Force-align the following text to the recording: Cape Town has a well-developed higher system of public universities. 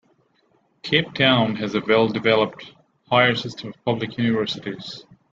Cape 0.81 1.13
Town 1.13 1.55
has 1.57 1.75
a 1.75 1.79
well-developed 1.87 2.73
higher 3.07 3.35
system 3.35 3.69
of 3.69 3.85
public 3.85 4.17
universities. 4.17 5.05